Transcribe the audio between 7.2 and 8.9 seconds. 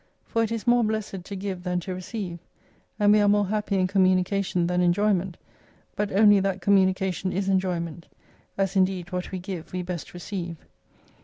is enjoyment; as